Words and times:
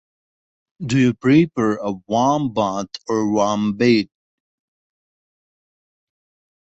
Do 0.83 0.97
you 0.97 1.13
prefer 1.13 1.77
a 1.77 1.91
warm 1.91 2.55
bath 2.55 2.87
or 3.07 3.19
a 3.19 3.27
warm 3.29 3.77
bed? 3.77 4.09